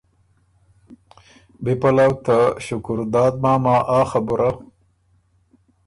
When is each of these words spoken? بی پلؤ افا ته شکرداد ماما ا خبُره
بی 1.63 1.73
پلؤ 1.81 1.97
افا 2.05 2.15
ته 2.25 2.37
شکرداد 2.65 3.33
ماما 3.43 3.75
ا 3.97 3.99
خبُره 4.09 4.49